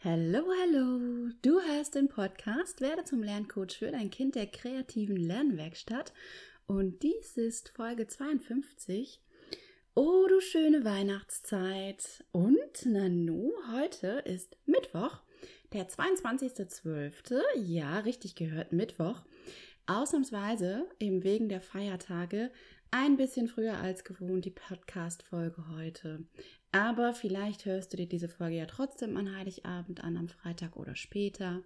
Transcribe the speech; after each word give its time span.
Hallo, 0.00 0.44
hallo. 0.60 1.30
Du 1.40 1.60
hörst 1.60 1.94
den 1.94 2.08
Podcast 2.08 2.82
Werde 2.82 3.04
zum 3.04 3.22
Lerncoach 3.22 3.78
für 3.78 3.90
dein 3.90 4.10
Kind 4.10 4.34
der 4.34 4.48
kreativen 4.48 5.16
Lernwerkstatt. 5.16 6.12
Und 6.66 7.02
dies 7.02 7.38
ist 7.38 7.70
Folge 7.70 8.06
52. 8.06 9.22
Oh, 9.94 10.26
du 10.28 10.40
schöne 10.40 10.84
Weihnachtszeit. 10.84 12.24
Und 12.32 12.84
Nanu, 12.84 13.52
heute 13.72 14.22
ist 14.26 14.58
Mittwoch, 14.66 15.20
der 15.72 15.88
22.12. 15.88 17.40
Ja, 17.56 18.00
richtig 18.00 18.34
gehört, 18.34 18.72
Mittwoch. 18.72 19.22
Ausnahmsweise, 19.86 20.84
eben 20.98 21.22
wegen 21.22 21.48
der 21.48 21.60
Feiertage, 21.60 22.50
ein 22.90 23.16
bisschen 23.16 23.48
früher 23.48 23.78
als 23.78 24.04
gewohnt 24.04 24.44
die 24.44 24.50
Podcast-Folge 24.50 25.64
heute. 25.76 26.24
Aber 26.72 27.14
vielleicht 27.14 27.64
hörst 27.64 27.92
du 27.92 27.96
dir 27.96 28.06
diese 28.06 28.28
Folge 28.28 28.56
ja 28.56 28.66
trotzdem 28.66 29.16
an 29.16 29.34
Heiligabend 29.36 30.04
an, 30.04 30.16
am 30.16 30.28
Freitag 30.28 30.76
oder 30.76 30.96
später. 30.96 31.62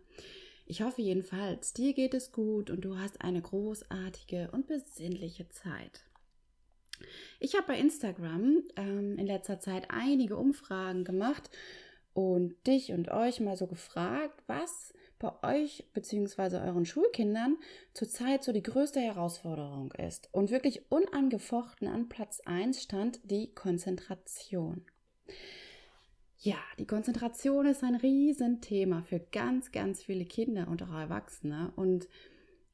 Ich 0.67 0.83
hoffe 0.83 1.03
jedenfalls, 1.03 1.73
dir 1.73 1.95
geht 1.95 2.15
es 2.15 2.31
gut 2.31 2.71
und 2.71 2.83
du 2.83 2.97
hast 2.97 3.21
eine 3.21 3.43
großartige 3.43 4.51
und 4.53 4.67
besinnliche 4.67 5.49
Zeit. 5.49 6.05
Ich 7.39 7.55
habe 7.55 7.67
bei 7.69 7.79
Instagram 7.79 8.63
ähm, 8.77 9.19
in 9.19 9.27
letzter 9.27 9.59
Zeit 9.59 9.87
einige 9.89 10.37
Umfragen 10.37 11.05
gemacht 11.05 11.51
und 12.13 12.55
dich 12.67 12.93
und 12.93 13.11
euch 13.11 13.41
mal 13.41 13.57
so 13.57 13.67
gefragt, 13.67 14.43
was 14.47 14.93
bei 15.21 15.61
euch 15.61 15.85
bzw. 15.93 16.57
euren 16.57 16.85
Schulkindern 16.85 17.57
zurzeit 17.95 18.43
so 18.43 18.53
die 18.53 18.63
größte 18.63 18.99
Herausforderung 18.99 19.93
ist. 19.93 20.29
Und 20.33 20.51
wirklich 20.51 20.91
unangefochten 20.91 21.87
an 21.87 22.09
Platz 22.09 22.41
1 22.45 22.83
stand 22.83 23.21
die 23.31 23.55
Konzentration. 23.55 24.85
Ja, 26.39 26.57
die 26.79 26.87
Konzentration 26.87 27.67
ist 27.67 27.85
ein 27.85 27.97
Riesenthema 27.97 29.03
für 29.03 29.21
ganz, 29.21 29.73
ganz 29.73 30.03
viele 30.03 30.25
Kinder 30.25 30.69
und 30.69 30.83
auch 30.83 30.93
Erwachsene. 30.93 31.71
Und 31.77 32.09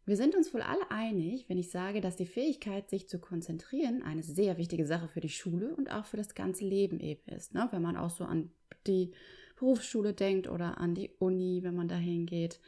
wir 0.04 0.16
sind 0.16 0.36
uns 0.36 0.54
wohl 0.54 0.62
alle 0.62 0.88
einig, 0.88 1.48
wenn 1.48 1.58
ich 1.58 1.70
sage, 1.72 2.00
dass 2.00 2.14
die 2.14 2.26
Fähigkeit, 2.26 2.88
sich 2.88 3.08
zu 3.08 3.18
konzentrieren, 3.18 4.04
eine 4.04 4.22
sehr 4.22 4.56
wichtige 4.56 4.86
Sache 4.86 5.08
für 5.08 5.20
die 5.20 5.28
Schule 5.28 5.74
und 5.74 5.90
auch 5.90 6.06
für 6.06 6.16
das 6.16 6.36
ganze 6.36 6.64
Leben 6.64 7.00
eben 7.00 7.28
ist. 7.28 7.54
Ne? 7.54 7.66
Wenn 7.72 7.82
man 7.82 7.96
auch 7.96 8.10
so 8.10 8.24
an 8.24 8.52
die 8.86 9.10
Berufsschule 9.56 10.12
denkt 10.12 10.48
oder 10.48 10.78
an 10.78 10.94
die 10.94 11.10
Uni, 11.18 11.62
wenn 11.62 11.74
man 11.74 11.88
dahin 11.88 12.26
geht. 12.26 12.60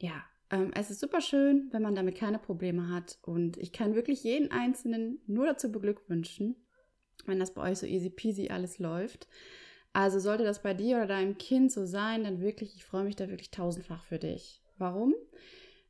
Ja, 0.00 0.24
ähm, 0.50 0.70
es 0.74 0.90
ist 0.90 1.00
super 1.00 1.20
schön, 1.20 1.68
wenn 1.72 1.82
man 1.82 1.94
damit 1.94 2.16
keine 2.16 2.38
Probleme 2.38 2.88
hat. 2.88 3.18
Und 3.22 3.56
ich 3.56 3.72
kann 3.72 3.94
wirklich 3.94 4.22
jeden 4.24 4.50
Einzelnen 4.50 5.20
nur 5.26 5.46
dazu 5.46 5.72
beglückwünschen, 5.72 6.56
wenn 7.26 7.40
das 7.40 7.54
bei 7.54 7.70
euch 7.70 7.78
so 7.78 7.86
easy 7.86 8.10
peasy 8.10 8.48
alles 8.48 8.78
läuft. 8.78 9.28
Also 9.92 10.18
sollte 10.18 10.44
das 10.44 10.62
bei 10.62 10.74
dir 10.74 10.96
oder 10.96 11.06
deinem 11.06 11.38
Kind 11.38 11.72
so 11.72 11.86
sein, 11.86 12.24
dann 12.24 12.40
wirklich, 12.40 12.76
ich 12.76 12.84
freue 12.84 13.04
mich 13.04 13.16
da 13.16 13.28
wirklich 13.28 13.50
tausendfach 13.50 14.04
für 14.04 14.18
dich. 14.18 14.62
Warum? 14.76 15.14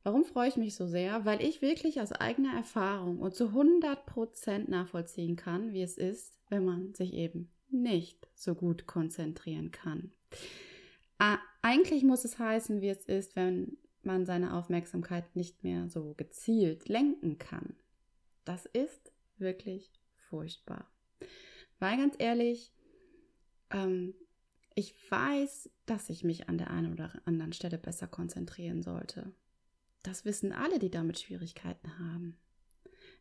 Warum 0.05 0.25
freue 0.25 0.49
ich 0.49 0.56
mich 0.56 0.77
so 0.77 0.87
sehr? 0.87 1.25
Weil 1.25 1.43
ich 1.43 1.62
wirklich 1.62 2.00
aus 2.00 2.12
eigener 2.12 2.55
Erfahrung 2.55 3.19
und 3.19 3.34
zu 3.34 3.47
100% 3.49 4.71
nachvollziehen 4.71 5.34
kann, 5.34 5.72
wie 5.72 5.83
es 5.83 5.99
ist, 5.99 6.39
wenn 6.49 6.65
man 6.65 6.94
sich 6.94 7.15
eben 7.15 7.50
nicht 7.69 8.28
so 8.34 8.55
gut 8.55 8.87
konzentrieren 8.87 9.72
kann. 9.72 10.12
Äh, 11.19 11.37
eigentlich 11.62 12.04
muss 12.04 12.25
es 12.25 12.38
heißen, 12.38 12.81
wie 12.81 12.88
es 12.88 13.04
ist, 13.04 13.37
wenn 13.37 13.76
man 14.03 14.25
seine 14.25 14.54
Aufmerksamkeit 14.54 15.34
nicht 15.34 15.64
mehr 15.64 15.88
so 15.88 16.14
gezielt 16.16 16.88
lenken 16.88 17.38
kann. 17.38 17.76
Das 18.44 18.66
ist 18.66 19.12
wirklich 19.38 19.91
furchtbar. 20.28 20.91
Weil 21.78 21.98
ganz 21.98 22.15
ehrlich, 22.19 22.72
ähm, 23.70 24.15
ich 24.75 24.94
weiß, 25.10 25.70
dass 25.86 26.10
ich 26.10 26.22
mich 26.22 26.48
an 26.48 26.59
der 26.59 26.70
einen 26.70 26.92
oder 26.92 27.12
anderen 27.25 27.53
Stelle 27.53 27.78
besser 27.78 28.06
konzentrieren 28.06 28.82
sollte. 28.82 29.32
Das 30.03 30.25
wissen 30.25 30.53
alle, 30.53 30.78
die 30.78 30.91
damit 30.91 31.19
Schwierigkeiten 31.19 31.98
haben. 31.98 32.38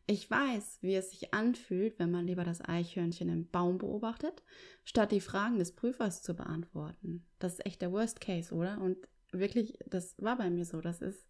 Ich 0.08 0.30
weiß, 0.30 0.78
wie 0.82 0.94
es 0.94 1.10
sich 1.10 1.34
anfühlt, 1.34 1.98
wenn 1.98 2.12
man 2.12 2.26
lieber 2.26 2.44
das 2.44 2.60
Eichhörnchen 2.60 3.28
im 3.28 3.50
Baum 3.50 3.78
beobachtet, 3.78 4.44
statt 4.84 5.10
die 5.10 5.20
Fragen 5.20 5.58
des 5.58 5.72
Prüfers 5.72 6.22
zu 6.22 6.34
beantworten. 6.34 7.24
Das 7.40 7.54
ist 7.54 7.66
echt 7.66 7.82
der 7.82 7.90
Worst 7.90 8.20
Case, 8.20 8.54
oder? 8.54 8.80
Und 8.80 8.96
wirklich, 9.32 9.78
das 9.86 10.14
war 10.18 10.36
bei 10.36 10.48
mir 10.48 10.64
so. 10.64 10.80
Das 10.80 11.02
ist 11.02 11.26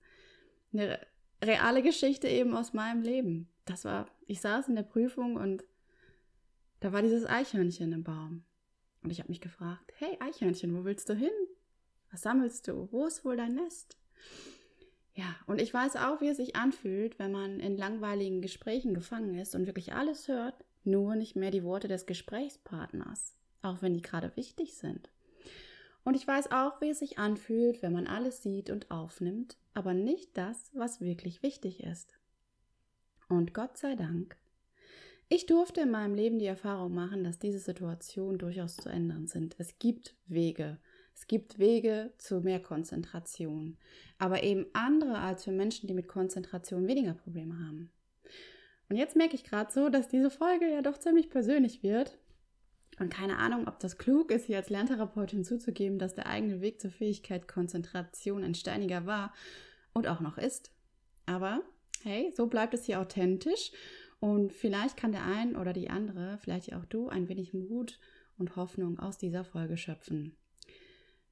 eine 0.74 0.98
reale 1.42 1.82
Geschichte 1.82 2.28
eben 2.28 2.54
aus 2.54 2.74
meinem 2.74 3.02
Leben. 3.02 3.48
Das 3.64 3.86
war, 3.86 4.08
ich 4.26 4.42
saß 4.42 4.68
in 4.68 4.76
der 4.76 4.82
Prüfung 4.82 5.36
und 5.36 5.64
da 6.80 6.92
war 6.92 7.00
dieses 7.00 7.24
Eichhörnchen 7.24 7.92
im 7.92 8.04
Baum. 8.04 8.44
Und 9.02 9.10
ich 9.10 9.20
habe 9.20 9.30
mich 9.30 9.40
gefragt, 9.40 9.92
hey 9.96 10.18
Eichhörnchen, 10.20 10.76
wo 10.76 10.84
willst 10.84 11.08
du 11.08 11.14
hin? 11.14 11.30
Was 12.10 12.22
sammelst 12.22 12.68
du? 12.68 12.88
Wo 12.92 13.06
ist 13.06 13.24
wohl 13.24 13.36
dein 13.36 13.54
Nest? 13.54 13.96
Ja, 15.16 15.34
und 15.46 15.62
ich 15.62 15.72
weiß 15.72 15.96
auch, 15.96 16.20
wie 16.20 16.28
es 16.28 16.36
sich 16.36 16.56
anfühlt, 16.56 17.18
wenn 17.18 17.32
man 17.32 17.58
in 17.58 17.78
langweiligen 17.78 18.42
Gesprächen 18.42 18.92
gefangen 18.92 19.38
ist 19.38 19.54
und 19.54 19.66
wirklich 19.66 19.94
alles 19.94 20.28
hört, 20.28 20.54
nur 20.84 21.16
nicht 21.16 21.36
mehr 21.36 21.50
die 21.50 21.64
Worte 21.64 21.88
des 21.88 22.04
Gesprächspartners, 22.04 23.34
auch 23.62 23.80
wenn 23.80 23.94
die 23.94 24.02
gerade 24.02 24.36
wichtig 24.36 24.74
sind. 24.74 25.08
Und 26.04 26.14
ich 26.14 26.28
weiß 26.28 26.52
auch, 26.52 26.82
wie 26.82 26.90
es 26.90 26.98
sich 26.98 27.18
anfühlt, 27.18 27.80
wenn 27.82 27.94
man 27.94 28.06
alles 28.06 28.42
sieht 28.42 28.68
und 28.68 28.90
aufnimmt, 28.90 29.56
aber 29.72 29.94
nicht 29.94 30.36
das, 30.36 30.70
was 30.74 31.00
wirklich 31.00 31.42
wichtig 31.42 31.82
ist. 31.82 32.12
Und 33.28 33.54
Gott 33.54 33.78
sei 33.78 33.96
Dank, 33.96 34.36
ich 35.28 35.46
durfte 35.46 35.80
in 35.80 35.90
meinem 35.90 36.14
Leben 36.14 36.38
die 36.38 36.46
Erfahrung 36.46 36.94
machen, 36.94 37.24
dass 37.24 37.38
diese 37.38 37.58
Situationen 37.58 38.38
durchaus 38.38 38.76
zu 38.76 38.90
ändern 38.90 39.26
sind. 39.26 39.56
Es 39.58 39.78
gibt 39.78 40.14
Wege, 40.26 40.78
es 41.16 41.26
gibt 41.26 41.58
Wege 41.58 42.12
zu 42.18 42.42
mehr 42.42 42.60
Konzentration, 42.60 43.78
aber 44.18 44.42
eben 44.42 44.66
andere 44.74 45.18
als 45.18 45.44
für 45.44 45.50
Menschen, 45.50 45.86
die 45.86 45.94
mit 45.94 46.08
Konzentration 46.08 46.86
weniger 46.86 47.14
Probleme 47.14 47.58
haben. 47.58 47.90
Und 48.90 48.96
jetzt 48.96 49.16
merke 49.16 49.34
ich 49.34 49.42
gerade 49.42 49.72
so, 49.72 49.88
dass 49.88 50.08
diese 50.08 50.30
Folge 50.30 50.70
ja 50.70 50.82
doch 50.82 50.98
ziemlich 50.98 51.30
persönlich 51.30 51.82
wird. 51.82 52.18
Und 52.98 53.12
keine 53.12 53.38
Ahnung, 53.38 53.66
ob 53.66 53.80
das 53.80 53.96
klug 53.96 54.30
ist, 54.30 54.44
hier 54.44 54.58
als 54.58 54.68
Lerntherapeutin 54.68 55.42
zuzugeben, 55.42 55.98
dass 55.98 56.14
der 56.14 56.26
eigene 56.26 56.60
Weg 56.60 56.82
zur 56.82 56.90
Fähigkeit 56.90 57.48
Konzentration 57.48 58.44
ein 58.44 58.54
steiniger 58.54 59.06
war 59.06 59.32
und 59.94 60.06
auch 60.08 60.20
noch 60.20 60.36
ist. 60.36 60.70
Aber 61.24 61.62
hey, 62.02 62.30
so 62.36 62.46
bleibt 62.46 62.74
es 62.74 62.84
hier 62.84 63.00
authentisch 63.00 63.72
und 64.20 64.52
vielleicht 64.52 64.98
kann 64.98 65.12
der 65.12 65.24
ein 65.24 65.56
oder 65.56 65.72
die 65.72 65.88
andere, 65.88 66.36
vielleicht 66.38 66.74
auch 66.74 66.84
du, 66.84 67.08
ein 67.08 67.28
wenig 67.30 67.54
Mut 67.54 67.98
und 68.36 68.54
Hoffnung 68.56 68.98
aus 68.98 69.16
dieser 69.16 69.44
Folge 69.44 69.78
schöpfen. 69.78 70.36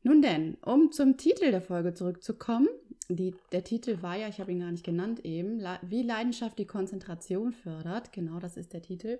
Nun 0.05 0.21
denn, 0.21 0.59
um 0.61 0.93
zum 0.93 1.17
Titel 1.17 1.51
der 1.51 1.63
Folge 1.63 1.95
zurückzukommen, 1.95 2.69
die, 3.09 3.35
der 3.53 3.65
Titel 3.65 4.03
war 4.03 4.17
ja, 4.17 4.29
ich 4.29 4.39
habe 4.39 4.53
ihn 4.53 4.61
gar 4.61 4.71
nicht 4.71 4.85
genannt 4.85 5.25
eben, 5.25 5.63
wie 5.83 6.03
Leidenschaft 6.03 6.59
die 6.59 6.67
Konzentration 6.67 7.53
fördert. 7.53 8.13
Genau, 8.13 8.39
das 8.39 8.59
ist 8.59 8.75
der 8.75 8.83
Titel. 8.83 9.19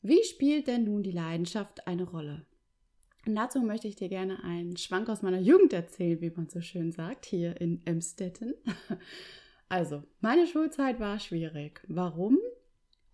Wie 0.00 0.24
spielt 0.24 0.66
denn 0.68 0.84
nun 0.84 1.02
die 1.02 1.12
Leidenschaft 1.12 1.86
eine 1.86 2.04
Rolle? 2.04 2.46
Und 3.26 3.36
dazu 3.36 3.60
möchte 3.60 3.88
ich 3.88 3.96
dir 3.96 4.08
gerne 4.08 4.42
einen 4.42 4.78
Schwank 4.78 5.10
aus 5.10 5.20
meiner 5.20 5.40
Jugend 5.40 5.74
erzählen, 5.74 6.22
wie 6.22 6.30
man 6.30 6.48
so 6.48 6.62
schön 6.62 6.92
sagt, 6.92 7.26
hier 7.26 7.60
in 7.60 7.80
Emstetten. 7.84 8.54
Also, 9.72 10.02
meine 10.20 10.48
Schulzeit 10.48 10.98
war 10.98 11.20
schwierig. 11.20 11.80
Warum? 11.86 12.40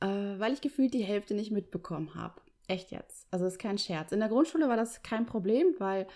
Äh, 0.00 0.06
weil 0.06 0.54
ich 0.54 0.62
gefühlt 0.62 0.94
die 0.94 1.04
Hälfte 1.04 1.34
nicht 1.34 1.50
mitbekommen 1.50 2.14
habe. 2.14 2.40
Echt 2.66 2.92
jetzt. 2.92 3.26
Also, 3.30 3.44
das 3.44 3.54
ist 3.54 3.58
kein 3.58 3.76
Scherz. 3.76 4.10
In 4.10 4.20
der 4.20 4.30
Grundschule 4.30 4.66
war 4.66 4.78
das 4.78 5.02
kein 5.02 5.26
Problem, 5.26 5.74
weil 5.76 6.06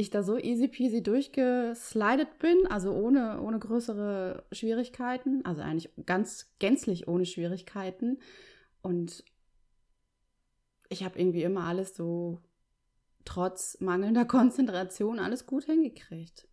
ich 0.00 0.10
da 0.10 0.22
so 0.22 0.38
easy 0.38 0.68
peasy 0.68 1.02
durchgeslidet 1.02 2.38
bin, 2.38 2.68
also 2.68 2.92
ohne, 2.92 3.42
ohne 3.42 3.58
größere 3.58 4.44
Schwierigkeiten, 4.52 5.44
also 5.44 5.60
eigentlich 5.60 5.90
ganz 6.06 6.54
gänzlich 6.60 7.08
ohne 7.08 7.26
Schwierigkeiten. 7.26 8.20
Und 8.80 9.24
ich 10.88 11.02
habe 11.02 11.18
irgendwie 11.18 11.42
immer 11.42 11.64
alles 11.64 11.96
so 11.96 12.40
trotz 13.24 13.80
mangelnder 13.80 14.24
Konzentration 14.24 15.18
alles 15.18 15.46
gut 15.46 15.64
hingekriegt. 15.64 16.46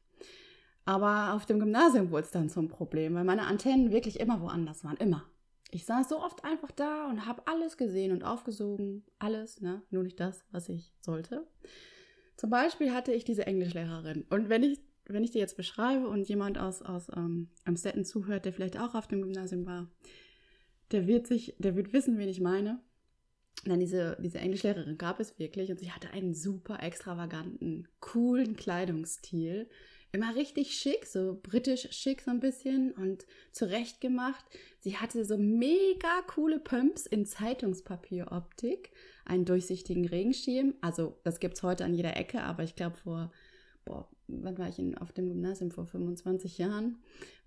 Aber 0.85 1.33
auf 1.35 1.45
dem 1.45 1.59
Gymnasium 1.59 2.09
wurde 2.09 2.25
es 2.25 2.31
dann 2.31 2.49
zum 2.49 2.67
Problem, 2.67 3.13
weil 3.13 3.25
meine 3.25 3.45
Antennen 3.45 3.91
wirklich 3.91 4.19
immer 4.19 4.41
woanders 4.41 4.83
waren. 4.83 4.97
Immer. 4.97 5.23
Ich 5.69 5.85
saß 5.85 6.09
so 6.09 6.19
oft 6.19 6.43
einfach 6.43 6.71
da 6.71 7.07
und 7.09 7.27
habe 7.27 7.43
alles 7.45 7.77
gesehen 7.77 8.11
und 8.11 8.23
aufgesogen. 8.23 9.05
Alles, 9.19 9.61
ne? 9.61 9.83
Nur 9.91 10.01
nicht 10.01 10.19
das, 10.19 10.43
was 10.51 10.67
ich 10.67 10.95
sollte. 10.99 11.45
Zum 12.37 12.49
Beispiel 12.49 12.91
hatte 12.93 13.13
ich 13.13 13.23
diese 13.23 13.47
Englischlehrerin. 13.47 14.25
Und 14.29 14.49
wenn 14.49 14.63
ich, 14.63 14.79
wenn 15.05 15.23
ich 15.23 15.31
die 15.31 15.39
jetzt 15.39 15.57
beschreibe 15.57 16.07
und 16.07 16.27
jemand 16.27 16.57
aus, 16.57 16.81
aus 16.81 17.07
ähm, 17.15 17.49
Amstetten 17.63 18.05
zuhört, 18.05 18.45
der 18.45 18.53
vielleicht 18.53 18.79
auch 18.79 18.95
auf 18.95 19.07
dem 19.07 19.21
Gymnasium 19.21 19.65
war, 19.65 19.89
der 20.91 21.07
wird 21.07 21.27
sich, 21.27 21.55
der 21.57 21.75
wird 21.75 21.93
wissen, 21.93 22.17
wen 22.17 22.29
ich 22.29 22.41
meine. 22.41 22.81
Denn 23.65 23.79
diese, 23.79 24.17
diese 24.19 24.39
Englischlehrerin 24.39 24.97
gab 24.97 25.19
es 25.19 25.39
wirklich 25.39 25.71
und 25.71 25.79
sie 25.79 25.91
hatte 25.91 26.11
einen 26.11 26.35
super 26.35 26.83
extravaganten, 26.83 27.87
coolen 27.99 28.55
Kleidungsstil. 28.55 29.69
Immer 30.11 30.35
richtig 30.35 30.77
schick, 30.77 31.05
so 31.05 31.39
britisch 31.41 31.89
schick 31.91 32.21
so 32.21 32.31
ein 32.31 32.39
bisschen 32.39 32.91
und 32.91 33.25
zurechtgemacht. 33.51 34.45
Sie 34.79 34.97
hatte 34.97 35.25
so 35.25 35.37
mega 35.37 36.21
coole 36.27 36.59
Pumps 36.59 37.05
in 37.05 37.25
Zeitungspapieroptik, 37.25 38.91
einen 39.25 39.45
durchsichtigen 39.45 40.07
Regenschirm. 40.07 40.75
Also 40.81 41.17
das 41.23 41.39
gibt 41.39 41.57
es 41.57 41.63
heute 41.63 41.85
an 41.85 41.93
jeder 41.93 42.15
Ecke, 42.15 42.41
aber 42.41 42.63
ich 42.63 42.75
glaube 42.75 42.95
vor, 42.95 43.31
boah, 43.83 44.09
wann 44.27 44.57
war 44.57 44.69
ich 44.69 44.79
in, 44.79 44.97
auf 44.97 45.11
dem 45.11 45.27
Gymnasium? 45.27 45.71
Vor 45.71 45.85
25 45.85 46.57
Jahren 46.57 46.97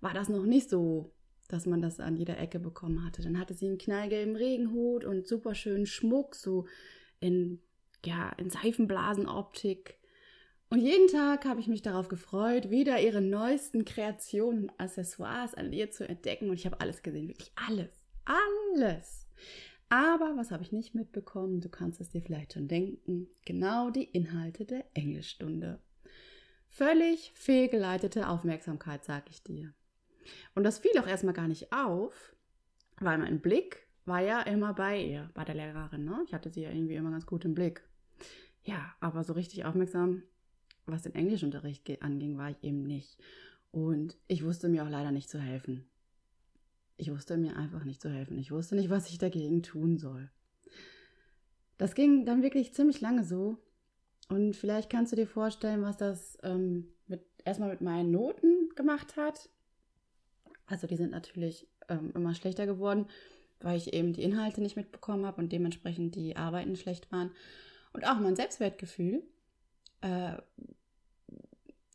war 0.01 0.13
das 0.13 0.29
noch 0.29 0.45
nicht 0.45 0.69
so 0.69 1.11
dass 1.49 1.65
man 1.65 1.81
das 1.81 1.99
an 1.99 2.15
jeder 2.15 2.37
Ecke 2.37 2.59
bekommen 2.59 3.03
hatte. 3.03 3.21
Dann 3.21 3.37
hatte 3.37 3.53
sie 3.53 3.67
einen 3.67 3.79
knallgelben 3.79 4.35
Regenhut 4.35 5.03
und 5.03 5.27
super 5.27 5.55
schönen 5.55 5.87
Schmuck, 5.87 6.35
so 6.35 6.67
in, 7.19 7.59
ja, 8.05 8.29
in 8.37 8.49
Seifenblasenoptik. 8.49 9.97
Und 10.69 10.79
jeden 10.79 11.07
Tag 11.07 11.45
habe 11.45 11.59
ich 11.59 11.67
mich 11.67 11.81
darauf 11.81 12.07
gefreut, 12.07 12.69
wieder 12.69 13.01
ihre 13.01 13.21
neuesten 13.21 13.83
Kreationen, 13.83 14.71
Accessoires 14.77 15.55
an 15.55 15.73
ihr 15.73 15.89
zu 15.89 16.07
entdecken. 16.07 16.49
Und 16.49 16.55
ich 16.55 16.67
habe 16.67 16.79
alles 16.79 17.01
gesehen, 17.01 17.27
wirklich 17.27 17.51
alles, 17.55 17.89
alles. 18.25 19.27
Aber 19.89 20.37
was 20.37 20.51
habe 20.51 20.63
ich 20.63 20.71
nicht 20.71 20.93
mitbekommen? 20.93 21.61
Du 21.61 21.69
kannst 21.69 21.99
es 21.99 22.09
dir 22.09 22.21
vielleicht 22.21 22.53
schon 22.53 22.67
denken. 22.67 23.27
Genau 23.45 23.89
die 23.89 24.03
Inhalte 24.03 24.65
der 24.65 24.85
Englischstunde. 24.93 25.81
Völlig 26.67 27.31
fehlgeleitete 27.33 28.29
Aufmerksamkeit, 28.29 29.03
sag 29.03 29.29
ich 29.29 29.43
dir. 29.43 29.73
Und 30.53 30.63
das 30.63 30.77
fiel 30.77 30.91
auch 30.99 31.07
erstmal 31.07 31.33
gar 31.33 31.47
nicht 31.47 31.73
auf, 31.73 32.35
weil 32.99 33.17
mein 33.17 33.41
Blick 33.41 33.87
war 34.05 34.21
ja 34.21 34.41
immer 34.41 34.73
bei 34.73 35.03
ihr, 35.03 35.29
bei 35.33 35.43
der 35.43 35.55
Lehrerin. 35.55 36.05
Ne? 36.05 36.21
Ich 36.25 36.33
hatte 36.33 36.51
sie 36.51 36.61
ja 36.61 36.69
irgendwie 36.69 36.95
immer 36.95 37.11
ganz 37.11 37.25
gut 37.25 37.43
im 37.45 37.55
Blick. 37.55 37.83
Ja, 38.63 38.93
aber 38.99 39.23
so 39.23 39.33
richtig 39.33 39.65
aufmerksam, 39.65 40.21
was 40.85 41.01
den 41.01 41.15
Englischunterricht 41.15 42.01
anging, 42.03 42.37
war 42.37 42.51
ich 42.51 42.63
eben 42.63 42.83
nicht. 42.83 43.17
Und 43.71 44.17
ich 44.27 44.43
wusste 44.43 44.69
mir 44.69 44.83
auch 44.83 44.89
leider 44.89 45.11
nicht 45.11 45.29
zu 45.29 45.39
helfen. 45.39 45.89
Ich 46.99 47.09
wusste 47.11 47.37
mir 47.37 47.55
einfach 47.55 47.85
nicht 47.85 48.01
zu 48.01 48.09
helfen. 48.09 48.37
Ich 48.37 48.51
wusste 48.51 48.75
nicht, 48.75 48.89
was 48.89 49.09
ich 49.09 49.17
dagegen 49.17 49.63
tun 49.63 49.97
soll. 49.97 50.29
Das 51.77 51.95
ging 51.95 52.25
dann 52.25 52.43
wirklich 52.43 52.73
ziemlich 52.73 52.99
lange 52.99 53.23
so. 53.23 53.57
Und 54.27 54.55
vielleicht 54.55 54.89
kannst 54.89 55.13
du 55.13 55.15
dir 55.15 55.25
vorstellen, 55.25 55.81
was 55.81 55.95
das 55.95 56.37
ähm, 56.43 56.89
mit, 57.07 57.25
erstmal 57.45 57.69
mit 57.69 57.79
meinen 57.79 58.11
Noten 58.11 58.69
gemacht 58.75 59.15
hat. 59.15 59.49
Also 60.65 60.87
die 60.87 60.97
sind 60.97 61.11
natürlich 61.11 61.67
ähm, 61.87 62.11
immer 62.13 62.35
schlechter 62.35 62.65
geworden, 62.65 63.07
weil 63.61 63.77
ich 63.77 63.93
eben 63.93 64.11
die 64.11 64.23
Inhalte 64.23 64.61
nicht 64.61 64.75
mitbekommen 64.75 65.25
habe 65.25 65.41
und 65.41 65.53
dementsprechend 65.53 66.15
die 66.15 66.35
Arbeiten 66.35 66.75
schlecht 66.75 67.11
waren. 67.13 67.31
Und 67.93 68.05
auch 68.05 68.19
mein 68.19 68.35
Selbstwertgefühl, 68.35 69.23
äh, 70.01 70.33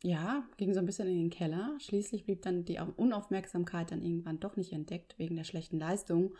ja, 0.03 0.47
ging 0.57 0.73
so 0.73 0.79
ein 0.79 0.85
bisschen 0.85 1.07
in 1.07 1.17
den 1.17 1.29
Keller. 1.29 1.75
Schließlich 1.79 2.25
blieb 2.25 2.41
dann 2.41 2.65
die 2.65 2.79
Unaufmerksamkeit 2.79 3.91
dann 3.91 4.01
irgendwann 4.01 4.39
doch 4.39 4.55
nicht 4.55 4.73
entdeckt 4.73 5.17
wegen 5.17 5.35
der 5.35 5.43
schlechten 5.43 5.79
Leistung. 5.79 6.35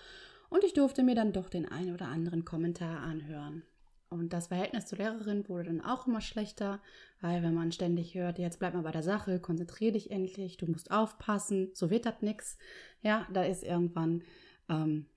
Und 0.49 0.63
ich 0.63 0.73
durfte 0.73 1.03
mir 1.03 1.15
dann 1.15 1.33
doch 1.33 1.49
den 1.49 1.67
einen 1.67 1.93
oder 1.93 2.07
anderen 2.07 2.45
Kommentar 2.45 3.01
anhören. 3.01 3.63
Und 4.09 4.33
das 4.33 4.47
Verhältnis 4.47 4.85
zur 4.85 4.99
Lehrerin 4.99 5.49
wurde 5.49 5.65
dann 5.65 5.81
auch 5.81 6.07
immer 6.07 6.21
schlechter, 6.21 6.79
weil 7.21 7.41
wenn 7.41 7.55
man 7.55 7.71
ständig 7.71 8.13
hört, 8.13 8.37
jetzt 8.37 8.59
bleib 8.59 8.73
mal 8.73 8.83
bei 8.83 8.91
der 8.91 9.03
Sache, 9.03 9.39
konzentrier 9.39 9.91
dich 9.91 10.11
endlich, 10.11 10.57
du 10.57 10.67
musst 10.67 10.91
aufpassen, 10.91 11.71
so 11.73 11.89
wird 11.89 12.05
das 12.05 12.21
nix. 12.21 12.57
Ja, 13.01 13.27
da 13.33 13.43
ist 13.43 13.63
irgendwann 13.63 14.23
ähm, 14.69 15.07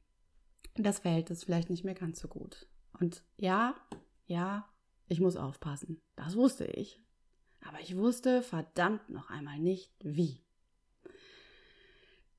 das 0.75 1.01
Verhältnis 1.01 1.45
vielleicht 1.45 1.71
nicht 1.71 1.85
mehr 1.85 1.95
ganz 1.95 2.19
so 2.19 2.29
gut. 2.29 2.67
Und 2.99 3.23
ja, 3.37 3.75
ja, 4.27 4.67
ich 5.07 5.21
muss 5.21 5.37
aufpassen. 5.37 6.01
Das 6.17 6.35
wusste 6.35 6.65
ich. 6.65 7.03
Aber 7.67 7.81
ich 7.81 7.97
wusste 7.97 8.43
verdammt 8.43 9.11
noch 9.11 9.31
einmal 9.31 9.59
nicht 9.59 9.93
wie. 10.03 10.43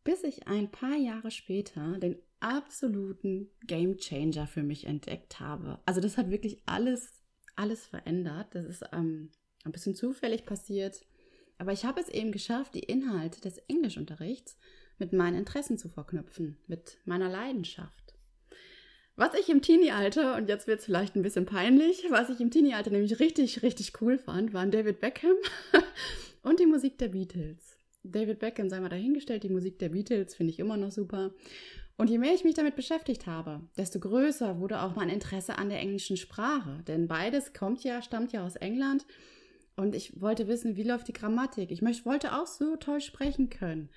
Bis 0.04 0.24
ich 0.24 0.48
ein 0.48 0.72
paar 0.72 0.96
Jahre 0.96 1.32
später 1.32 1.98
den 2.00 2.18
absoluten 2.40 3.50
Game 3.68 3.98
Changer 3.98 4.48
für 4.48 4.64
mich 4.64 4.86
entdeckt 4.86 5.40
habe. 5.40 5.80
Also 5.86 6.02
das 6.02 6.18
hat 6.18 6.30
wirklich 6.30 6.62
alles, 6.66 7.24
alles 7.56 7.86
verändert. 7.86 8.56
Das 8.56 8.66
ist 8.66 8.84
ähm, 8.94 9.32
ein 9.66 9.72
bisschen 9.72 9.96
zufällig 9.96 10.46
passiert. 10.46 11.06
Aber 11.58 11.74
ich 11.74 11.84
habe 11.84 12.00
es 12.00 12.08
eben 12.08 12.32
geschafft, 12.32 12.76
die 12.76 12.80
Inhalte 12.80 13.42
des 13.42 13.58
Englischunterrichts 13.58 14.58
mit 14.98 15.14
meinen 15.14 15.38
Interessen 15.38 15.78
zu 15.78 15.90
verknüpfen, 15.90 16.58
mit 16.68 16.98
meiner 17.06 17.30
Leidenschaft. 17.30 18.09
Was 19.20 19.34
ich 19.34 19.50
im 19.50 19.62
Teenie-Alter, 19.62 20.38
und 20.38 20.48
jetzt 20.48 20.66
wird 20.66 20.80
es 20.80 20.86
vielleicht 20.86 21.18
ein 21.18 21.24
bisschen 21.24 21.46
peinlich, 21.46 22.06
was 22.10 22.30
ich 22.30 22.40
im 22.40 22.52
Teenie-Alter 22.52 22.92
nämlich 22.92 23.20
richtig, 23.20 23.64
richtig 23.64 23.92
cool 24.00 24.18
fand, 24.18 24.54
waren 24.54 24.72
David 24.72 25.02
Beckham 25.02 25.36
und 26.42 26.62
die 26.62 26.66
Musik 26.66 26.98
der 27.00 27.10
Beatles. 27.10 27.76
David 28.04 28.40
Beckham 28.40 28.70
sei 28.70 28.80
mal 28.80 28.88
dahingestellt, 28.88 29.44
die 29.44 29.50
Musik 29.50 29.78
der 29.80 29.90
Beatles 29.90 30.36
finde 30.36 30.54
ich 30.54 30.60
immer 30.60 30.78
noch 30.78 30.92
super. 30.92 31.32
Und 31.98 32.10
je 32.10 32.18
mehr 32.18 32.34
ich 32.34 32.46
mich 32.46 32.56
damit 32.56 32.78
beschäftigt 32.78 33.28
habe, 33.28 33.60
desto 33.78 34.00
größer 34.00 34.58
wurde 34.62 34.82
auch 34.82 34.96
mein 34.96 35.10
Interesse 35.10 35.58
an 35.58 35.68
der 35.68 35.80
englischen 35.80 36.16
Sprache. 36.16 36.82
Denn 36.88 37.10
beides 37.10 37.52
kommt 37.52 37.84
ja, 37.84 38.02
stammt 38.02 38.32
ja 38.32 38.46
aus 38.46 38.56
England. 38.56 39.06
Und 39.76 39.96
ich 39.96 40.22
wollte 40.22 40.48
wissen, 40.48 40.78
wie 40.78 40.84
läuft 40.84 41.10
die 41.10 41.14
Grammatik. 41.14 41.72
Ich 41.72 41.82
möchte, 41.82 42.06
wollte 42.06 42.40
auch 42.40 42.48
so 42.48 42.78
toll 42.78 43.02
sprechen 43.02 43.50
können. 43.50 43.90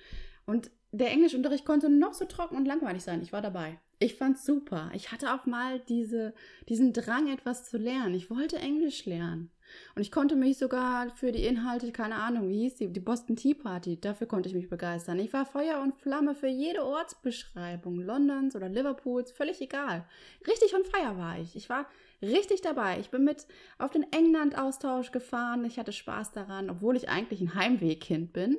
Und 0.45 0.71
der 0.91 1.11
Englischunterricht 1.11 1.65
konnte 1.65 1.89
noch 1.89 2.13
so 2.13 2.25
trocken 2.25 2.55
und 2.55 2.65
langweilig 2.65 3.03
sein. 3.03 3.21
Ich 3.21 3.33
war 3.33 3.41
dabei. 3.41 3.79
Ich 3.99 4.15
fand's 4.15 4.45
super. 4.45 4.91
Ich 4.93 5.11
hatte 5.11 5.33
auch 5.33 5.45
mal 5.45 5.79
diese, 5.79 6.33
diesen 6.67 6.93
Drang, 6.93 7.31
etwas 7.31 7.69
zu 7.69 7.77
lernen. 7.77 8.13
Ich 8.15 8.29
wollte 8.29 8.57
Englisch 8.57 9.05
lernen. 9.05 9.49
Und 9.95 10.01
ich 10.01 10.11
konnte 10.11 10.35
mich 10.35 10.57
sogar 10.57 11.09
für 11.11 11.31
die 11.31 11.45
Inhalte, 11.45 11.91
keine 11.91 12.15
Ahnung, 12.15 12.49
wie 12.49 12.63
hieß 12.63 12.75
die, 12.75 12.91
die 12.91 12.99
Boston 12.99 13.35
Tea 13.35 13.53
Party, 13.53 13.99
dafür 13.99 14.27
konnte 14.27 14.49
ich 14.49 14.55
mich 14.55 14.69
begeistern. 14.69 15.19
Ich 15.19 15.33
war 15.33 15.45
Feuer 15.45 15.81
und 15.81 15.95
Flamme 15.95 16.35
für 16.35 16.47
jede 16.47 16.83
Ortsbeschreibung 16.83 17.99
Londons 17.99 18.55
oder 18.55 18.69
Liverpools, 18.69 19.31
völlig 19.31 19.61
egal. 19.61 20.05
Richtig 20.45 20.75
on 20.75 20.83
fire 20.85 21.17
war 21.17 21.39
ich. 21.39 21.55
Ich 21.55 21.69
war 21.69 21.87
richtig 22.21 22.61
dabei. 22.61 22.99
Ich 22.99 23.09
bin 23.09 23.23
mit 23.23 23.47
auf 23.77 23.91
den 23.91 24.05
England-Austausch 24.11 25.11
gefahren. 25.11 25.65
Ich 25.65 25.79
hatte 25.79 25.93
Spaß 25.93 26.33
daran, 26.33 26.69
obwohl 26.69 26.95
ich 26.95 27.09
eigentlich 27.09 27.41
ein 27.41 27.55
Heimwegkind 27.55 28.33
bin. 28.33 28.57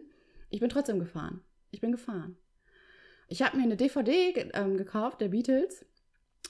Ich 0.50 0.60
bin 0.60 0.70
trotzdem 0.70 0.98
gefahren. 0.98 1.42
Ich 1.74 1.80
bin 1.80 1.90
gefahren. 1.90 2.36
Ich 3.26 3.42
habe 3.42 3.56
mir 3.56 3.64
eine 3.64 3.76
DVD 3.76 4.48
ähm, 4.54 4.76
gekauft, 4.76 5.20
der 5.20 5.28
Beatles. 5.28 5.84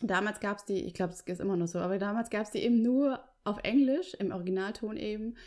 Damals 0.02 0.38
gab 0.38 0.58
es 0.58 0.66
die, 0.66 0.84
ich 0.84 0.92
glaube, 0.92 1.14
es 1.14 1.22
ist 1.22 1.40
immer 1.40 1.56
noch 1.56 1.66
so, 1.66 1.78
aber 1.78 1.98
damals 1.98 2.28
gab 2.28 2.42
es 2.42 2.50
die 2.50 2.58
eben 2.58 2.82
nur 2.82 3.24
auf 3.42 3.56
Englisch, 3.62 4.12
im 4.14 4.32
Originalton 4.32 4.98
eben. 4.98 5.38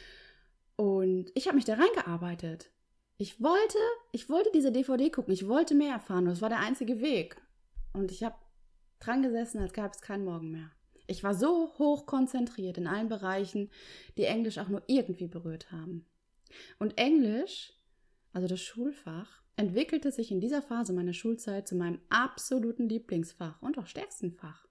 Und 0.77 1.31
ich 1.36 1.46
habe 1.46 1.57
mich 1.57 1.65
da 1.65 1.75
reingearbeitet. 1.75 2.72
Ich 3.19 3.39
wollte, 3.39 3.77
ich 4.12 4.29
wollte 4.31 4.50
diese 4.51 4.72
DVD 4.72 5.12
gucken, 5.12 5.31
ich 5.31 5.48
wollte 5.48 5.75
mehr 5.75 5.93
erfahren. 5.93 6.25
Das 6.25 6.41
war 6.41 6.50
der 6.50 6.62
einzige 6.62 7.00
Weg. 7.00 7.39
Und 7.93 8.12
ich 8.12 8.24
habe 8.24 8.36
dran 9.00 9.22
gesessen, 9.22 9.62
als 9.62 9.74
gab 9.74 9.93
es 9.93 10.01
keinen 10.01 10.25
Morgen 10.25 10.50
mehr. 10.50 10.72
Ich 11.05 11.24
war 11.24 11.36
so 11.36 11.72
hoch 11.77 12.07
konzentriert 12.07 12.79
in 12.79 12.88
allen 12.88 13.10
Bereichen, 13.10 13.69
die 14.17 14.25
Englisch 14.25 14.57
auch 14.57 14.69
nur 14.69 14.81
irgendwie 14.88 15.27
berührt 15.27 15.72
haben. 15.72 16.07
Und 16.79 16.98
Englisch, 16.98 17.74
also 18.34 18.48
das 18.48 18.62
Schulfach, 18.62 19.43
entwickelte 19.58 20.12
sich 20.12 20.32
in 20.32 20.40
dieser 20.40 20.62
Phase 20.62 20.94
meiner 20.94 21.14
Schulzeit 21.14 21.68
zu 21.68 21.76
meinem 21.76 22.00
absoluten 22.10 22.88
Lieblingsfach 22.88 23.62
und 23.62 23.78
auch 23.78 23.88
stärksten 23.88 24.32
Fach. 24.32 24.68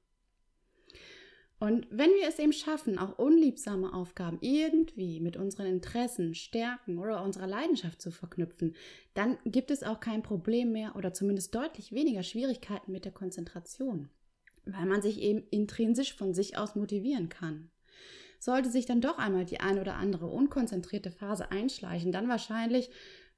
Und 1.58 1.86
wenn 1.90 2.10
wir 2.10 2.28
es 2.28 2.38
eben 2.38 2.52
schaffen, 2.52 2.98
auch 2.98 3.18
unliebsame 3.18 3.94
Aufgaben 3.94 4.38
irgendwie 4.42 5.20
mit 5.20 5.38
unseren 5.38 5.66
Interessen, 5.66 6.34
Stärken 6.34 6.98
oder 6.98 7.22
unserer 7.22 7.46
Leidenschaft 7.46 8.00
zu 8.00 8.10
verknüpfen, 8.10 8.74
dann 9.14 9.38
gibt 9.46 9.70
es 9.70 9.82
auch 9.82 10.00
kein 10.00 10.22
Problem 10.22 10.72
mehr 10.72 10.96
oder 10.96 11.14
zumindest 11.14 11.54
deutlich 11.54 11.92
weniger 11.92 12.22
Schwierigkeiten 12.22 12.92
mit 12.92 13.06
der 13.06 13.12
Konzentration, 13.12 14.10
weil 14.66 14.84
man 14.84 15.00
sich 15.00 15.18
eben 15.20 15.44
intrinsisch 15.50 16.14
von 16.14 16.34
sich 16.34 16.58
aus 16.58 16.74
motivieren 16.76 17.30
kann. 17.30 17.70
Sollte 18.38 18.70
sich 18.70 18.84
dann 18.84 19.00
doch 19.00 19.16
einmal 19.16 19.46
die 19.46 19.60
ein 19.60 19.78
oder 19.78 19.94
andere 19.94 20.26
unkonzentrierte 20.26 21.10
Phase 21.10 21.50
einschleichen, 21.50 22.12
dann 22.12 22.28
wahrscheinlich, 22.28 22.90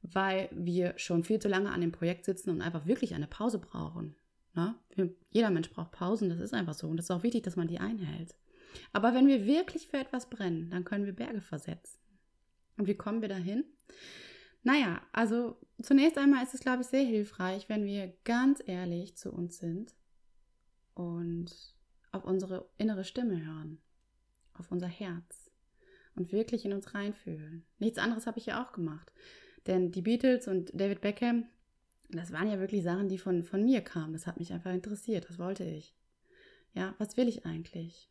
weil 0.03 0.49
wir 0.53 0.95
schon 0.97 1.25
viel 1.25 1.39
zu 1.39 1.49
lange 1.49 1.71
an 1.71 1.81
dem 1.81 1.93
Projekt 1.93 2.25
sitzen 2.25 2.51
und 2.51 2.63
einfach 2.63 2.87
wirklich 2.87 3.15
eine 3.15 3.27
Pause 3.27 3.59
brauchen. 3.59 4.17
Ne? 4.55 4.75
Jeder 5.31 5.51
Mensch 5.51 5.71
braucht 5.71 5.93
Pausen, 5.93 6.29
das 6.29 6.41
ist 6.41 6.55
einfach 6.55 6.75
so. 6.75 6.89
Und 6.89 6.99
es 6.99 7.07
ist 7.07 7.11
auch 7.11 7.23
wichtig, 7.23 7.43
dass 7.45 7.57
man 7.57 7.69
die 7.69 7.79
einhält. 7.79 8.35
Aber 8.93 9.15
wenn 9.15 9.27
wir 9.27 9.47
wirklich 9.47 9.89
für 9.89 9.99
etwas 9.99 10.31
brennen, 10.31 10.71
dann 10.71 10.85
können 10.85 11.07
wir 11.07 11.15
Berge 11.15 11.41
versetzen. 11.41 11.99
Und 12.77 12.87
wie 12.87 12.97
kommen 12.97 13.23
wir 13.23 13.29
dahin? 13.29 13.65
Naja, 14.63 15.01
also 15.13 15.57
zunächst 15.83 16.19
einmal 16.19 16.43
ist 16.43 16.55
es, 16.55 16.61
glaube 16.61 16.83
ich, 16.83 16.89
sehr 16.89 17.05
hilfreich, 17.05 17.69
wenn 17.69 17.85
wir 17.85 18.15
ganz 18.25 18.63
ehrlich 18.65 19.17
zu 19.17 19.33
uns 19.33 19.59
sind 19.59 19.95
und 20.95 21.75
auf 22.13 22.25
unsere 22.25 22.69
innere 22.77 23.05
Stimme 23.05 23.45
hören, 23.45 23.81
auf 24.55 24.71
unser 24.71 24.89
Herz 24.89 25.51
und 26.17 26.33
wirklich 26.33 26.65
in 26.65 26.73
uns 26.73 26.95
reinfühlen. 26.95 27.65
Nichts 27.79 27.99
anderes 27.99 28.27
habe 28.27 28.39
ich 28.39 28.47
ja 28.47 28.63
auch 28.63 28.73
gemacht. 28.73 29.13
Denn 29.67 29.91
die 29.91 30.03
Beatles 30.03 30.49
und 30.49 30.71
David 30.73 31.01
Beckham, 31.01 31.47
das 32.09 32.33
waren 32.33 32.49
ja 32.49 32.59
wirklich 32.59 32.83
Sachen, 32.83 33.09
die 33.09 33.19
von, 33.19 33.43
von 33.43 33.65
mir 33.65 33.83
kamen. 33.83 34.13
Das 34.13 34.27
hat 34.27 34.39
mich 34.39 34.53
einfach 34.53 34.73
interessiert. 34.73 35.29
Das 35.29 35.39
wollte 35.39 35.65
ich. 35.65 35.95
Ja, 36.75 36.95
was 36.99 37.17
will 37.17 37.29
ich 37.29 37.45
eigentlich? 37.45 38.11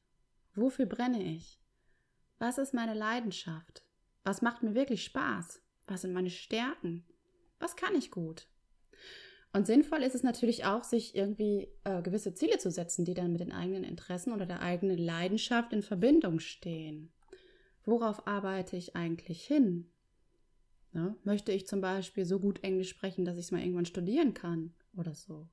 Wofür 0.53 0.85
brenne 0.85 1.23
ich? 1.23 1.59
Was 2.39 2.57
ist 2.57 2.73
meine 2.73 2.93
Leidenschaft? 2.93 3.83
Was 4.23 4.41
macht 4.41 4.61
mir 4.61 4.75
wirklich 4.75 5.03
Spaß? 5.03 5.61
Was 5.87 6.01
sind 6.01 6.13
meine 6.13 6.29
Stärken? 6.29 7.05
Was 7.59 7.75
kann 7.75 7.95
ich 7.95 8.11
gut? 8.11 8.47
Und 9.53 9.65
sinnvoll 9.65 10.03
ist 10.03 10.13
es 10.13 10.23
natürlich 10.23 10.65
auch, 10.65 10.83
sich 10.83 11.15
irgendwie 11.15 11.69
äh, 11.83 12.01
gewisse 12.01 12.33
Ziele 12.33 12.57
zu 12.59 12.69
setzen, 12.69 13.05
die 13.05 13.13
dann 13.13 13.31
mit 13.31 13.41
den 13.41 13.51
eigenen 13.51 13.83
Interessen 13.83 14.33
oder 14.33 14.45
der 14.45 14.61
eigenen 14.61 14.97
Leidenschaft 14.97 15.73
in 15.73 15.81
Verbindung 15.81 16.39
stehen. 16.39 17.11
Worauf 17.85 18.27
arbeite 18.27 18.75
ich 18.75 18.95
eigentlich 18.95 19.45
hin? 19.45 19.89
Ja, 20.93 21.15
möchte 21.23 21.51
ich 21.51 21.67
zum 21.67 21.81
Beispiel 21.81 22.25
so 22.25 22.39
gut 22.39 22.63
Englisch 22.63 22.89
sprechen, 22.89 23.25
dass 23.25 23.37
ich 23.37 23.45
es 23.45 23.51
mal 23.51 23.61
irgendwann 23.61 23.85
studieren 23.85 24.33
kann 24.33 24.73
oder 24.95 25.13
so? 25.13 25.47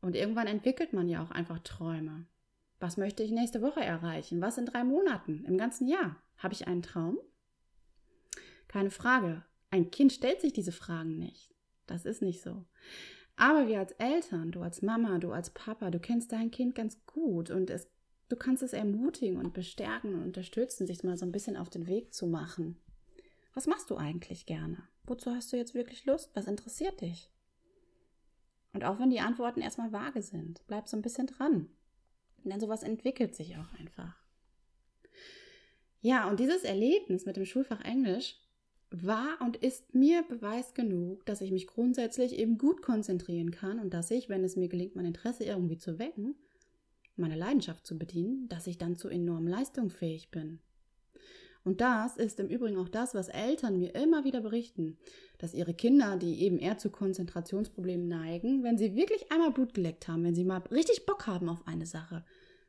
Und 0.00 0.16
irgendwann 0.16 0.48
entwickelt 0.48 0.92
man 0.92 1.08
ja 1.08 1.22
auch 1.22 1.30
einfach 1.30 1.60
Träume. 1.60 2.26
Was 2.80 2.96
möchte 2.96 3.22
ich 3.22 3.30
nächste 3.30 3.62
Woche 3.62 3.80
erreichen? 3.80 4.40
Was 4.40 4.58
in 4.58 4.66
drei 4.66 4.82
Monaten? 4.82 5.44
Im 5.44 5.56
ganzen 5.56 5.86
Jahr? 5.86 6.16
Habe 6.36 6.54
ich 6.54 6.66
einen 6.66 6.82
Traum? 6.82 7.18
Keine 8.66 8.90
Frage. 8.90 9.44
Ein 9.70 9.90
Kind 9.90 10.12
stellt 10.12 10.40
sich 10.40 10.52
diese 10.52 10.72
Fragen 10.72 11.18
nicht. 11.18 11.54
Das 11.86 12.04
ist 12.04 12.22
nicht 12.22 12.42
so. 12.42 12.66
Aber 13.36 13.68
wir 13.68 13.78
als 13.78 13.92
Eltern, 13.92 14.50
du 14.50 14.60
als 14.62 14.82
Mama, 14.82 15.18
du 15.18 15.32
als 15.32 15.50
Papa, 15.50 15.90
du 15.90 16.00
kennst 16.00 16.32
dein 16.32 16.50
Kind 16.50 16.74
ganz 16.74 17.04
gut 17.06 17.50
und 17.50 17.70
es, 17.70 17.88
du 18.28 18.36
kannst 18.36 18.62
es 18.62 18.72
ermutigen 18.72 19.38
und 19.38 19.54
bestärken 19.54 20.14
und 20.14 20.24
unterstützen, 20.24 20.86
sich 20.86 21.02
mal 21.04 21.16
so 21.16 21.24
ein 21.24 21.32
bisschen 21.32 21.56
auf 21.56 21.70
den 21.70 21.86
Weg 21.86 22.12
zu 22.12 22.26
machen. 22.26 22.76
Was 23.54 23.66
machst 23.66 23.90
du 23.90 23.96
eigentlich 23.96 24.46
gerne? 24.46 24.82
Wozu 25.04 25.30
hast 25.30 25.52
du 25.52 25.56
jetzt 25.56 25.74
wirklich 25.74 26.04
Lust? 26.06 26.30
Was 26.34 26.46
interessiert 26.46 27.00
dich? 27.00 27.30
Und 28.72 28.84
auch 28.84 28.98
wenn 28.98 29.10
die 29.10 29.20
Antworten 29.20 29.60
erstmal 29.60 29.92
vage 29.92 30.22
sind, 30.22 30.62
bleib 30.66 30.88
so 30.88 30.96
ein 30.96 31.02
bisschen 31.02 31.26
dran. 31.26 31.68
Denn 32.44 32.60
sowas 32.60 32.82
entwickelt 32.82 33.34
sich 33.34 33.56
auch 33.56 33.72
einfach. 33.78 34.16
Ja, 36.00 36.28
und 36.28 36.40
dieses 36.40 36.64
Erlebnis 36.64 37.26
mit 37.26 37.36
dem 37.36 37.44
Schulfach 37.44 37.80
Englisch 37.84 38.36
war 38.90 39.38
und 39.40 39.56
ist 39.56 39.94
mir 39.94 40.22
Beweis 40.22 40.74
genug, 40.74 41.24
dass 41.26 41.40
ich 41.40 41.50
mich 41.50 41.66
grundsätzlich 41.66 42.36
eben 42.36 42.58
gut 42.58 42.82
konzentrieren 42.82 43.50
kann 43.50 43.78
und 43.78 43.94
dass 43.94 44.10
ich, 44.10 44.28
wenn 44.28 44.44
es 44.44 44.56
mir 44.56 44.68
gelingt, 44.68 44.96
mein 44.96 45.06
Interesse 45.06 45.44
irgendwie 45.44 45.78
zu 45.78 45.98
wecken, 45.98 46.34
meine 47.16 47.36
Leidenschaft 47.36 47.86
zu 47.86 47.98
bedienen, 47.98 48.48
dass 48.48 48.66
ich 48.66 48.78
dann 48.78 48.96
zu 48.96 49.08
enorm 49.08 49.46
leistungsfähig 49.46 50.30
bin. 50.30 50.60
Und 51.64 51.80
das 51.80 52.16
ist 52.16 52.40
im 52.40 52.48
Übrigen 52.48 52.78
auch 52.78 52.88
das, 52.88 53.14
was 53.14 53.28
Eltern 53.28 53.78
mir 53.78 53.94
immer 53.94 54.24
wieder 54.24 54.40
berichten, 54.40 54.98
dass 55.38 55.54
ihre 55.54 55.74
Kinder, 55.74 56.16
die 56.16 56.42
eben 56.42 56.58
eher 56.58 56.78
zu 56.78 56.90
Konzentrationsproblemen 56.90 58.08
neigen, 58.08 58.64
wenn 58.64 58.78
sie 58.78 58.96
wirklich 58.96 59.30
einmal 59.30 59.52
Blut 59.52 59.74
geleckt 59.74 60.08
haben, 60.08 60.24
wenn 60.24 60.34
sie 60.34 60.44
mal 60.44 60.58
richtig 60.70 61.06
Bock 61.06 61.26
haben 61.26 61.48
auf 61.48 61.66
eine 61.66 61.86
Sache, 61.86 62.24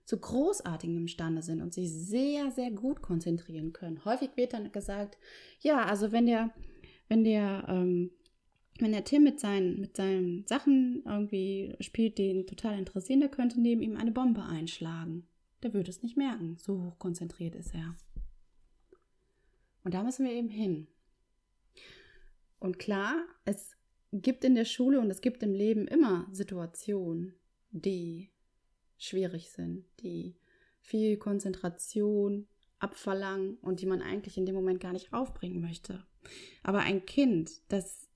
zu 0.05 0.17
großartigem 0.17 0.97
imstande 0.97 1.41
sind 1.41 1.61
und 1.61 1.73
sich 1.73 1.91
sehr, 1.91 2.51
sehr 2.51 2.71
gut 2.71 3.01
konzentrieren 3.01 3.73
können. 3.73 4.03
Häufig 4.05 4.31
wird 4.35 4.53
dann 4.53 4.71
gesagt, 4.71 5.17
ja, 5.59 5.85
also 5.85 6.11
wenn 6.11 6.25
der, 6.25 6.51
wenn 7.07 7.23
der, 7.23 7.65
ähm, 7.69 8.11
wenn 8.79 8.91
der 8.91 9.05
Tim 9.05 9.23
mit 9.23 9.39
seinen, 9.39 9.79
mit 9.79 9.95
seinen 9.95 10.45
Sachen 10.45 11.03
irgendwie 11.05 11.75
spielt, 11.79 12.17
die 12.17 12.29
ihn 12.29 12.47
total 12.47 12.77
interessieren, 12.77 13.21
der 13.21 13.29
könnte 13.29 13.61
neben 13.61 13.81
ihm 13.81 13.95
eine 13.95 14.11
Bombe 14.11 14.43
einschlagen. 14.43 15.25
Der 15.61 15.73
würde 15.73 15.89
es 15.89 16.03
nicht 16.03 16.17
merken. 16.17 16.57
So 16.59 16.83
hoch 16.83 16.99
konzentriert 16.99 17.55
ist 17.55 17.73
er. 17.73 17.95
Und 19.83 19.93
da 19.93 20.03
müssen 20.03 20.25
wir 20.25 20.31
eben 20.31 20.49
hin. 20.49 20.87
Und 22.59 22.79
klar, 22.79 23.15
es 23.45 23.75
gibt 24.11 24.43
in 24.45 24.55
der 24.55 24.65
Schule 24.65 24.99
und 24.99 25.09
es 25.09 25.21
gibt 25.21 25.43
im 25.43 25.53
Leben 25.53 25.87
immer 25.87 26.27
Situationen, 26.31 27.33
die 27.71 28.29
schwierig 28.97 29.49
sind, 29.49 29.85
die 30.01 30.35
viel 30.79 31.17
Konzentration 31.17 32.47
abverlangen 32.79 33.57
und 33.61 33.81
die 33.81 33.85
man 33.85 34.01
eigentlich 34.01 34.37
in 34.37 34.45
dem 34.45 34.55
Moment 34.55 34.79
gar 34.79 34.93
nicht 34.93 35.13
aufbringen 35.13 35.61
möchte. 35.61 36.05
Aber 36.61 36.79
ein 36.79 37.05
Kind, 37.05 37.61
das 37.69 38.09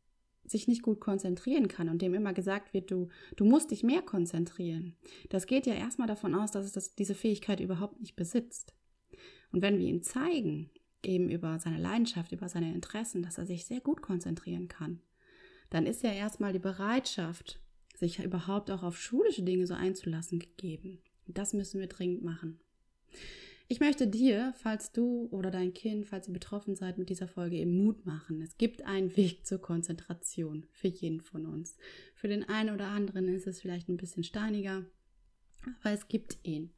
sich 0.46 0.68
nicht 0.68 0.82
gut 0.82 1.02
konzentrieren 1.02 1.68
kann 1.68 1.90
und 1.90 2.02
dem 2.02 2.14
immer 2.14 2.34
gesagt 2.34 2.74
wird, 2.74 2.90
du, 2.90 3.10
du 3.36 3.44
musst 3.44 3.72
dich 3.72 3.84
mehr 3.84 4.02
konzentrieren, 4.02 4.96
das 5.30 5.46
geht 5.46 5.66
ja 5.66 5.74
erstmal 5.74 6.08
davon 6.08 6.36
aus, 6.36 6.52
dass 6.52 6.66
es 6.66 6.72
das, 6.72 6.96
diese 6.96 7.16
Fähigkeit 7.16 7.60
überhaupt 7.60 8.00
nicht 8.00 8.16
besitzt. 8.16 8.74
Und 9.52 9.62
wenn 9.62 9.78
wir 9.78 9.88
ihm 9.88 10.04
zeigen, 10.04 10.70
eben 11.08 11.30
über 11.30 11.60
seine 11.60 11.80
Leidenschaft, 11.80 12.32
über 12.32 12.50
seine 12.50 12.74
Interessen, 12.74 13.24
dass 13.24 13.38
er 13.38 13.46
sich 13.46 13.66
sehr 13.66 13.80
gut 13.80 14.02
konzentrieren 14.02 14.68
kann, 14.68 15.00
dann 15.70 15.86
ist 15.86 16.04
ja 16.04 16.12
erstmal 16.12 16.54
die 16.54 16.60
Bereitschaft, 16.60 17.60
sich 17.96 18.24
überhaupt 18.24 18.70
auch 18.70 18.84
auf 18.84 19.00
schulische 19.00 19.44
Dinge 19.44 19.66
so 19.66 19.74
einzulassen, 19.74 20.40
gegeben. 20.40 21.00
Das 21.26 21.54
müssen 21.54 21.80
wir 21.80 21.88
dringend 21.88 22.24
machen. 22.24 22.60
Ich 23.70 23.82
möchte 23.82 24.08
dir, 24.08 24.54
falls 24.56 24.94
du 24.94 25.28
oder 25.30 25.52
dein 25.52 25.74
Kind, 25.74 26.06
falls 26.06 26.30
ihr 26.30 26.34
betroffen 26.34 26.76
seid 26.76 26.98
mit 26.98 27.10
dieser 27.10 27.28
Folge, 27.28 27.58
eben 27.58 27.84
Mut 27.84 28.06
machen. 28.06 28.42
Es 28.42 28.58
gibt 28.58 28.86
einen 28.86 29.18
Weg 29.18 29.46
zur 29.46 29.60
Konzentration 29.60 30.66
für 30.72 30.88
jeden 30.88 31.20
von 31.20 31.46
uns. 31.46 31.78
Für 32.16 32.30
den 32.30 32.48
einen 32.48 32.74
oder 32.74 32.88
anderen 32.88 33.28
ist 33.28 33.46
es 33.46 33.60
vielleicht 33.60 33.90
ein 33.90 33.98
bisschen 33.98 34.24
steiniger, 34.24 34.86
aber 35.82 35.92
es 35.94 36.08
gibt 36.08 36.38
ihn. 36.44 36.72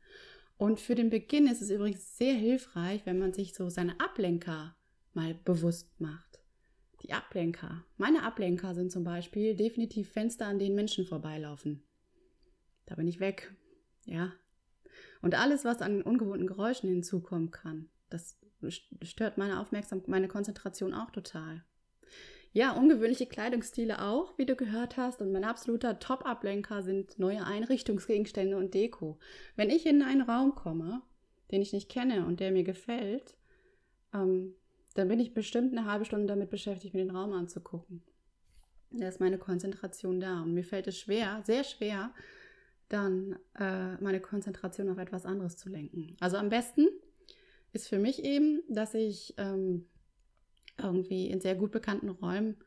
Und 0.60 0.82
für 0.82 0.94
den 0.94 1.10
Beginn 1.10 1.48
ist 1.48 1.62
es 1.62 1.70
übrigens 1.70 2.18
sehr 2.18 2.34
hilfreich, 2.34 3.06
wenn 3.06 3.18
man 3.18 3.32
sich 3.32 3.54
so 3.54 3.70
seine 3.70 3.98
Ablenker 4.02 4.76
mal 5.14 5.34
bewusst 5.34 6.02
macht. 6.02 6.42
Die 7.02 7.14
Ablenker. 7.14 7.86
Meine 7.96 8.24
Ablenker 8.24 8.76
sind 8.76 8.92
zum 8.92 9.06
Beispiel 9.06 9.56
definitiv 9.56 10.12
Fenster, 10.12 10.48
an 10.48 10.60
denen 10.60 10.76
Menschen 10.76 11.06
vorbeilaufen. 11.06 11.88
Da 12.88 12.96
bin 12.96 13.08
ich 13.08 13.22
weg. 13.22 13.56
Ja. 14.04 14.34
Und 15.22 15.34
alles, 15.34 15.64
was 15.64 15.82
an 15.82 16.02
ungewohnten 16.02 16.48
Geräuschen 16.48 16.90
hinzukommen 16.90 17.52
kann, 17.52 17.88
das 18.10 18.38
stört 19.02 19.38
meine 19.38 19.62
Aufmerksamkeit, 19.62 20.10
meine 20.10 20.28
Konzentration 20.28 20.94
auch 20.94 21.12
total. 21.12 21.64
Ja, 22.52 22.72
ungewöhnliche 22.72 23.28
Kleidungsstile 23.28 24.02
auch, 24.02 24.38
wie 24.38 24.46
du 24.46 24.56
gehört 24.56 24.98
hast. 24.98 25.22
Und 25.22 25.32
mein 25.32 25.44
absoluter 25.44 26.00
Top-Ablenker 26.00 26.82
sind 26.82 27.20
neue 27.20 27.46
Einrichtungsgegenstände 27.46 28.58
und 28.58 28.74
Deko. 28.74 29.20
Wenn 29.56 29.70
ich 29.70 29.86
in 29.86 30.02
einen 30.02 30.22
Raum 30.22 30.56
komme, 30.56 31.02
den 31.52 31.62
ich 31.62 31.74
nicht 31.74 31.90
kenne 31.90 32.26
und 32.26 32.40
der 32.40 32.52
mir 32.52 32.64
gefällt, 32.64 33.36
ähm, 34.14 34.56
dann 34.96 35.08
bin 35.08 35.20
ich 35.20 35.34
bestimmt 35.34 35.78
eine 35.78 35.90
halbe 35.90 36.06
Stunde 36.06 36.26
damit 36.26 36.50
beschäftigt, 36.50 36.96
mir 36.96 37.06
den 37.06 37.16
Raum 37.16 37.34
anzugucken. 37.34 38.02
Da 38.92 39.08
ist 39.08 39.20
meine 39.20 39.38
Konzentration 39.38 40.20
da. 40.20 40.42
Und 40.42 40.54
mir 40.54 40.64
fällt 40.64 40.88
es 40.88 40.98
schwer, 40.98 41.44
sehr 41.46 41.64
schwer, 41.64 42.12
dann 42.88 43.38
äh, 43.60 43.96
meine 44.02 44.20
Konzentration 44.20 44.90
auf 44.90 44.98
etwas 44.98 45.26
anderes 45.26 45.58
zu 45.58 45.70
lenken. 45.70 46.18
Also 46.20 46.38
am 46.38 46.50
besten 46.50 46.88
ist 47.72 47.88
für 47.88 48.00
mich 48.00 48.24
eben, 48.24 48.64
dass 48.68 48.96
ich 48.96 49.36
ähm, 49.38 49.86
irgendwie 50.80 51.28
in 51.28 51.42
sehr 51.42 51.56
gut 51.56 51.72
bekannten 51.72 52.10
Räumen 52.10 52.58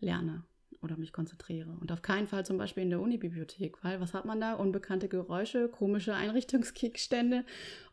lerne 0.00 0.44
oder 0.82 0.96
mich 0.96 1.12
konzentriere. 1.12 1.76
Und 1.80 1.92
auf 1.92 2.02
keinen 2.02 2.26
Fall 2.26 2.44
zum 2.44 2.58
Beispiel 2.58 2.82
in 2.82 2.90
der 2.90 3.00
Unibibliothek, 3.00 3.82
weil 3.84 4.00
was 4.00 4.14
hat 4.14 4.24
man 4.24 4.40
da? 4.40 4.54
Unbekannte 4.54 5.08
Geräusche, 5.08 5.68
komische 5.68 6.14
Einrichtungskickstände 6.14 7.44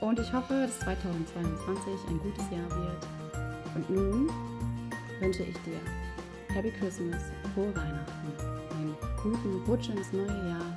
Und 0.00 0.18
ich 0.18 0.32
hoffe, 0.32 0.54
dass 0.54 0.78
2022 0.80 2.08
ein 2.08 2.18
gutes 2.20 2.44
Jahr 2.50 2.70
wird. 2.70 3.06
Und 3.74 3.90
nun 3.90 4.30
wünsche 5.20 5.42
ich 5.42 5.56
dir 5.62 5.80
Happy 6.54 6.70
Christmas, 6.70 7.22
frohe 7.54 7.74
Weihnachten, 7.74 8.32
einen 8.78 8.96
guten 9.22 9.62
Rutsch 9.68 9.90
ins 9.90 10.10
neue 10.12 10.48
Jahr. 10.48 10.76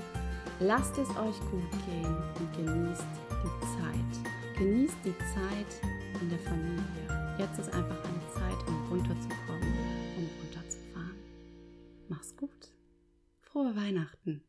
Lasst 0.60 0.98
es 0.98 1.10
euch 1.12 1.40
gut 1.52 1.72
gehen 1.86 2.18
und 2.40 2.58
genießt 2.58 3.06
die 3.44 3.62
Zeit. 3.78 4.58
Genießt 4.58 4.98
die 5.06 5.18
Zeit 5.20 5.97
in 6.22 6.30
der 6.30 6.40
Familie. 6.40 7.36
Jetzt 7.38 7.60
ist 7.60 7.74
einfach 7.74 8.04
eine 8.04 8.34
Zeit, 8.34 8.68
um 8.68 8.88
runterzukommen, 8.90 9.74
um 10.18 10.30
runterzufahren. 10.42 11.16
Mach's 12.10 12.36
gut. 12.36 12.72
Frohe 13.42 13.76
Weihnachten. 13.76 14.47